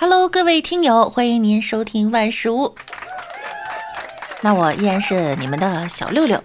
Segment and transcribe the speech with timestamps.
[0.00, 2.76] Hello，各位听友，欢迎您收听万事屋。
[4.42, 6.40] 那我依然是你们的小六六。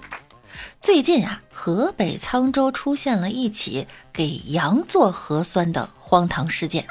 [0.81, 6.83] 最近啊，河北沧州出现了一起给羊做核酸的荒唐事件。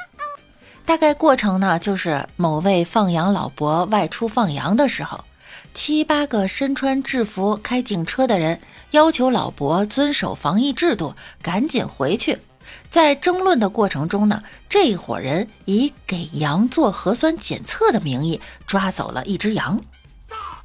[0.85, 5.21] 大概过程呢，就是某位放羊老伯外出放羊的时候，
[5.73, 8.57] 七八个身穿制服开警车的人
[8.91, 12.39] 要求老伯遵守防疫制度，赶紧回去。
[12.89, 19.81] 在争论的过程中呢，这伙人以给羊做核酸检测的名义抓走了一只羊，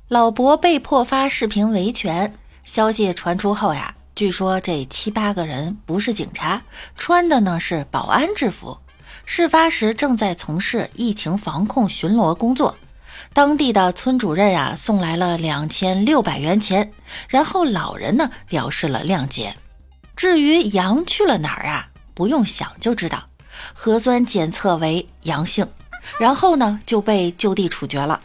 [0.09, 2.35] 老伯被迫发视频维权。
[2.65, 6.63] 消息传出后呀，据说这七八个人不是警察，
[6.97, 8.79] 穿的呢是保安制服，
[9.25, 12.77] 事发时正在从事疫情防控巡逻工作。
[13.33, 16.93] 当地的村主任呀送来了两千六百元钱，
[17.29, 19.55] 然后老人呢表示了谅解。
[20.15, 21.88] 至于羊去了哪儿啊？
[22.19, 23.29] 不用想就知道，
[23.73, 25.69] 核酸检测为阳性，
[26.19, 28.21] 然后呢就被就地处决了，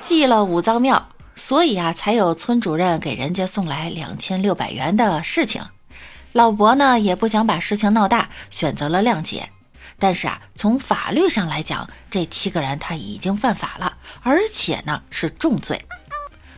[0.00, 5.60] 祭了五脏庙，所以啊才有村主任给人家送来两千六百元的事情。
[6.30, 9.50] 老伯呢也不想把事情闹大，选择了谅解。
[9.98, 15.84] 但是啊，从法律上来讲，这七个人他已经犯法了，而且呢是重罪。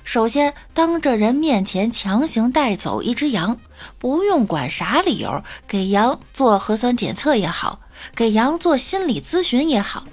[0.02, 3.58] 首先，当着人面前强行带走一只羊，
[3.98, 7.80] 不用管啥理由，给羊做核酸检测也好，
[8.14, 10.04] 给羊做心理咨询也好，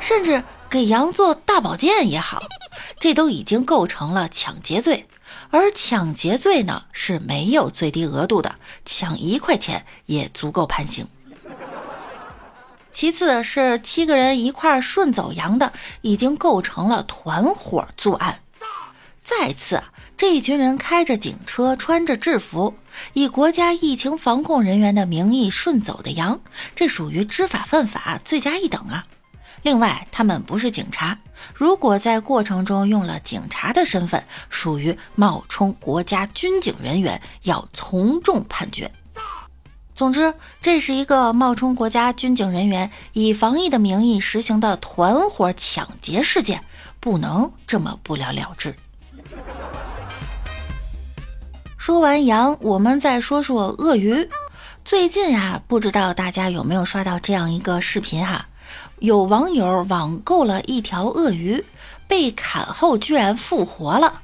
[0.00, 2.42] 甚至给羊做大保健也好，
[2.98, 5.06] 这都已经构成了抢劫罪。
[5.50, 11.06] 而抢劫罪呢是没有最低额度的，抢一块钱也足够判刑。
[12.90, 18.40] 其次是七个人一块顺走羊的，已经构成了团伙作案。
[19.28, 19.82] 再次，
[20.16, 22.74] 这一群人开着警车，穿着制服，
[23.12, 26.40] 以国家疫情防控人员的名义顺走的羊，
[26.74, 29.04] 这属于知法犯法，罪加一等啊！
[29.60, 31.18] 另外，他们不是警察，
[31.52, 38.90] 如果在过程中用了警察的身份，属于冒充国家军警人员，要从重判决。
[39.94, 46.64] 总之，这是一个冒充国家军警人员，以防疫的名义实行的团伙抢劫事件，
[46.98, 48.74] 不能这么不了了之。
[51.88, 54.28] 说完羊，我们再说说鳄鱼。
[54.84, 58.46] 最近呀，不知道大家有没有刷到这样一个视频哈？
[58.98, 61.64] 有网友网购了一条鳄鱼，
[62.06, 64.20] 被砍后居然复活了。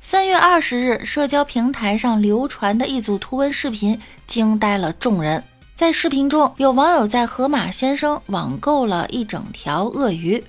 [0.00, 5.44] 三月二十日，社交平台上流传的一组图文视频惊呆了众人。
[5.76, 10.42] 在视频中，有网友在河马先生网购了一整条鳄鱼。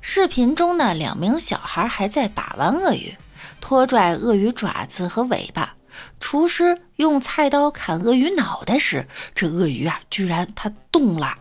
[0.00, 3.12] 视频中呢，两名小孩还在把玩鳄鱼。
[3.62, 5.74] 拖拽鳄鱼爪子和尾巴，
[6.20, 11.32] 厨师用菜刀砍鳄鱼脑袋时，这鳄鱼啊，居然它动了。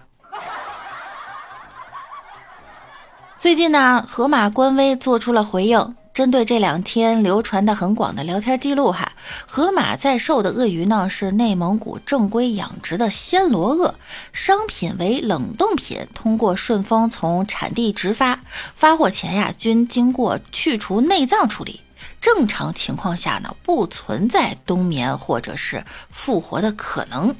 [3.36, 9.12] 最近呢，河马官微做出了回应，针对这两天流传的很广的聊天记录哈，
[9.48, 13.96] 河马在售的鳄鱼呢是内蒙古正规养殖的暹罗鳄，
[14.32, 18.40] 商品为冷冻品，通过顺丰从产地直发，
[18.76, 21.82] 发货前呀均经过去除内脏处理。
[22.22, 27.36] 正常情况下呢，不存在冬眠或者是复活的可能。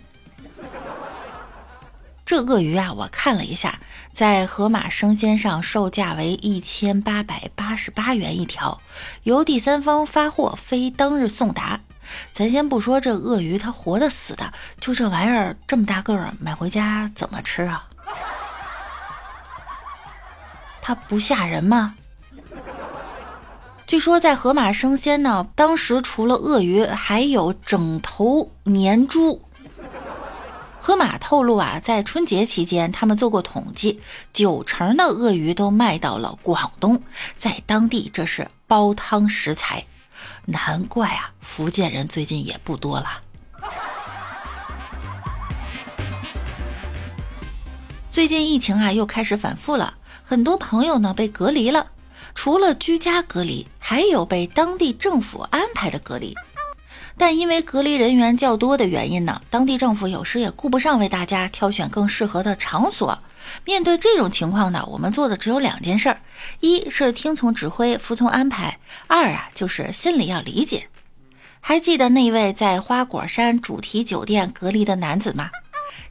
[2.26, 3.80] 这鳄鱼啊，我看了一下，
[4.14, 8.82] 在盒马生鲜上售价为一千八百八十八元一条，
[9.24, 11.82] 由第三方发货，非当日送达。
[12.34, 17.88] 咱先不说这鳄鱼它活的死的，就这玩意儿这么大个儿，买回家怎么吃啊？
[20.82, 21.96] 它不吓人吗？
[23.92, 29.42] 据说在盒马生鲜呢，当时除了鳄鱼，还有整头年猪。
[30.80, 34.00] 盒马透露啊，在春节期间，他们做过统计，
[34.32, 37.04] 九成的鳄鱼都卖到了广东，
[37.36, 39.86] 在当地这是煲汤食材。
[40.46, 43.10] 难怪啊，福建人最近也不多了。
[48.10, 51.88] 最近疫情啊，又开始反复了，很多朋友呢被隔离了。
[52.34, 56.36] 除了居家隔离，还有被当地政府安排的隔离，
[57.18, 63.18] 但因为隔离人员较多的原因呢，当地政府有时也顾不上为大家挑选更适合的场所。
[63.66, 66.22] 面对这种情况呢，我们做的只有两件事儿：
[66.60, 68.78] 一是听从指挥，服从安排；
[69.08, 70.88] 二啊，就是心里要理解。
[71.60, 75.50] 还记得那位在花果山主题酒店隔离的男子吗？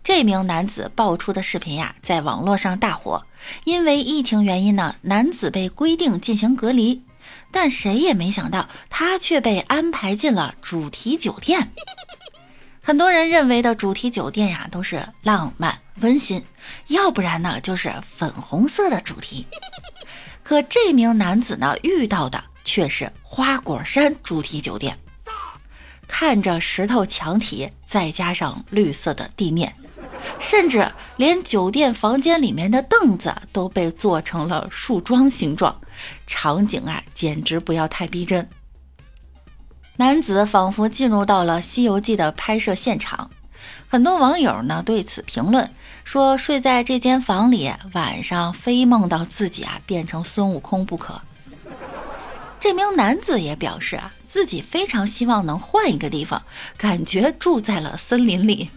[0.02, 3.22] 这名男子爆出的视频呀，在网络上大火。
[3.64, 7.02] 因为疫情原因呢，男子被规定进行隔离，
[7.50, 11.72] 但谁也没想到，他却被安排进了主题酒店。
[12.82, 16.44] 很多人认为的主题酒店呀，都是浪漫温馨，
[16.88, 19.46] 要不然呢就是粉红色的主题。
[20.42, 24.98] 可这名男子呢，遇到的却是花果山主题酒店。
[26.08, 29.72] 看着石头墙体，再加上绿色的地面，
[30.38, 35.80] 甚至连酒店房间里面的凳子都被做成了树桩形状，
[36.26, 38.48] 场景啊，简直不要太逼真。
[39.96, 43.30] 男子仿佛进入到了《西游记》的拍摄现场，
[43.88, 45.70] 很多网友呢对此评论
[46.04, 51.20] 说：“睡在这间房里，晚上非梦到自己啊变成孙悟空不可。”
[52.58, 56.42] 这名男子也表示啊，自己非常希望能换一个地方，
[56.76, 58.70] 感觉住在了森林里。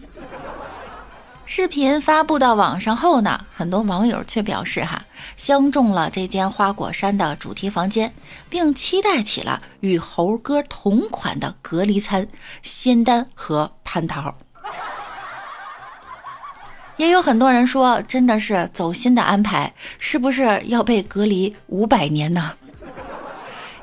[1.46, 5.04] 视频发布到网上后呢，很多网友却表示哈，
[5.36, 8.12] 相中了这间花果山的主题房间，
[8.48, 12.26] 并期待起了与猴哥同款的隔离餐
[12.62, 14.34] 仙丹和蟠桃。
[16.96, 22.52] 也有很多人说，真的是走心的安排，是不是要被隔离五百年呢？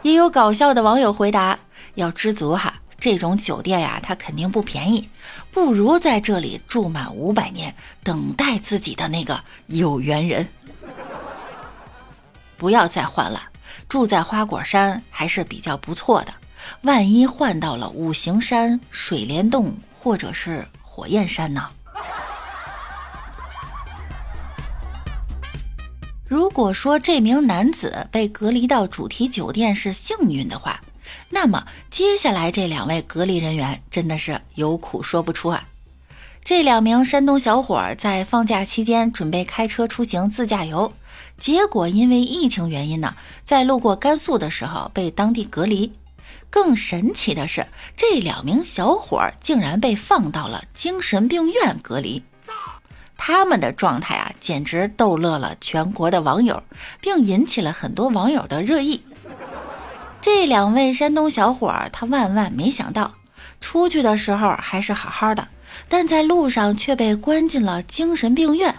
[0.01, 1.59] 也有搞笑的网友回答
[1.95, 5.07] ：“要知足哈，这种酒店呀，它肯定不便宜，
[5.51, 10.47] 不如在这里住满五百年，等待自己的那个有缘人。
[12.57, 13.43] 不要再换了，
[13.89, 16.33] 住在花果山还是比较不错的。
[16.83, 21.67] 万一换到了五行山、水帘洞或者是火焰山呢？”
[26.25, 30.81] 如果说这名男子被隔离到主题酒店是幸运的话，
[31.29, 35.67] 那么接下来这两位隔离人员真的是有苦说不出啊！
[36.43, 40.91] 这两名山东小伙在放假期间准备开车出行自驾游，
[41.37, 43.15] 结果因为疫情原因呢，
[43.45, 45.93] 在路过甘肃的时候被当地隔离。
[46.49, 52.23] 更神奇的是，这两名小伙竟然被放到了精神病院隔离。
[53.15, 56.63] 他们的状态啊，简直逗乐了全国的网友，
[56.99, 59.01] 并引起了很多网友的热议。
[60.21, 63.15] 这两位山东小伙，他万万没想到，
[63.59, 65.47] 出去的时候还是好好的，
[65.89, 68.75] 但在路上却被关进了精神病院。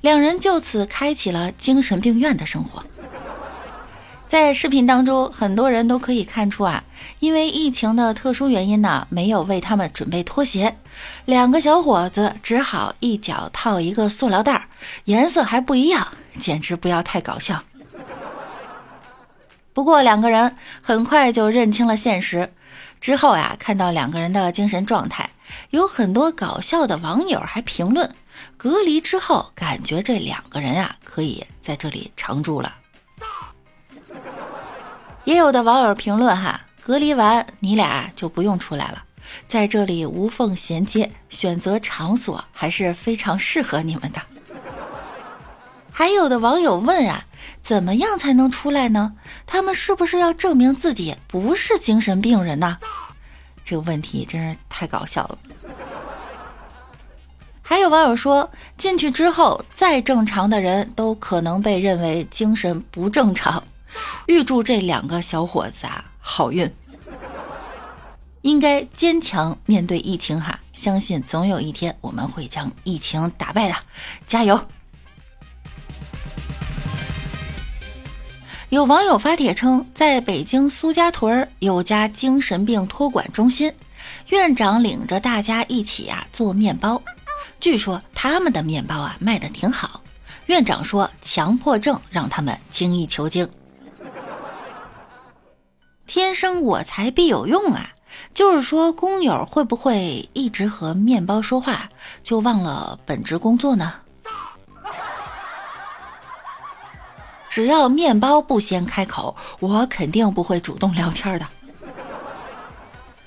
[0.00, 2.82] 两人就此开启了精神病院的生活。
[4.26, 6.82] 在视频当中，很多人都可以看出啊，
[7.18, 10.76] 因为疫情的特殊原因呢，没有为他们准备拖鞋，
[11.26, 14.68] 两个小伙子只好一脚套一个塑料袋，
[15.04, 17.62] 颜色还不一样，简直不要太搞笑。
[19.72, 22.52] 不过两个人很快就认清了现实，
[23.00, 25.30] 之后呀，看到两个人的精神状态，
[25.70, 28.14] 有很多搞笑的网友还评论，
[28.56, 32.74] 隔离之后感觉这两个人啊，可以在这里常住了。
[35.24, 39.04] 也有的网友评论哈，隔离完你俩就不用出来了，
[39.46, 44.20] 在这里无缝衔接，选择场所还是非常适合你们的。
[45.92, 47.24] 还有的网友问啊，
[47.62, 49.14] 怎么样才能出来呢？
[49.46, 52.78] 他们是不是要证明自己不是精神病人呢？
[53.64, 55.38] 这个问题真是太搞笑了。
[57.62, 63.62] 还有网友说，进去之后再正常的人都可能被认为精神不正常。
[64.26, 66.68] 预祝这两个小伙子啊好运，
[68.42, 73.74] 应该坚强面对疫情哈，相信总有一天我们会将疫情打败的，
[74.26, 74.60] 加油！
[78.70, 83.72] 有网友发帖称，在北京苏家屯有家精神病托管中心，
[84.28, 87.02] 院长领着大家一起啊做面包，
[87.58, 90.00] 据说他们的面包啊卖的挺好，
[90.46, 93.48] 院长说强迫症让他们精益求精。
[96.06, 97.90] 天生我材必有用啊！
[98.32, 101.88] 就是说，工友会不会一直和面包说话，
[102.22, 103.94] 就忘了本职工作呢？
[107.50, 111.46] 只要面包不先开口，我肯定不会主动聊天的。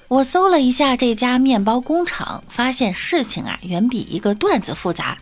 [0.07, 5.17] 我搜了一下这家面包工厂，发现事情啊远比一个段子复杂。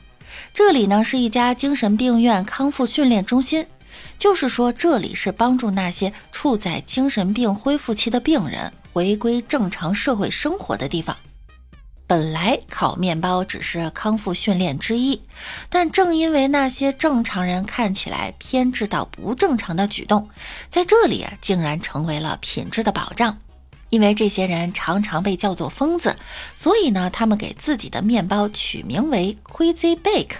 [0.53, 3.65] 这里呢是一家精神病院康复训练中心。
[4.20, 11.17] 就是说，这里是帮助那些处在精神病恢复期的病人回归正常社会生活的地方。
[12.12, 15.22] 本来烤面包只是康复训练之一，
[15.70, 20.27] 但正因为那些正常人看起来偏执到不正常的举动，
[20.68, 23.38] 在这里竟然成为了品质的保障。
[23.88, 26.18] 因为这些人常常被叫做疯子，
[26.53, 30.36] 所以呢，他们给自己的面包取名为 Crazy Bake。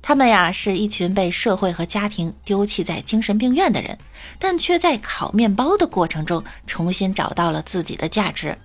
[0.00, 3.98] 他们呀是一群被社会和家庭丢弃在精神病院的人，
[4.38, 8.56] 但却在烤面包的过程中重新找到了自己的价值。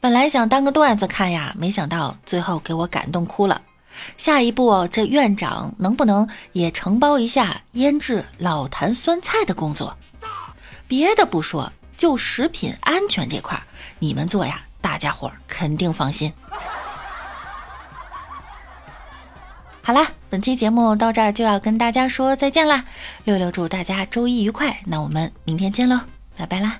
[0.00, 3.62] 本来想当个段子看呀，没想到最后给我感动哭了。
[4.16, 9.96] 下一步，这院长能不能也承包一下腌制老坛酸菜的工作？
[10.86, 13.60] 别的不说，就食品安全这块，
[13.98, 16.32] 你们做呀，大家伙肯定放心。
[19.82, 22.84] 好啦，本期节目到这儿就要跟大家说再见啦！
[23.24, 25.98] 六六祝大家周一愉快，那我们明天见喽，
[26.36, 26.78] 拜拜啦！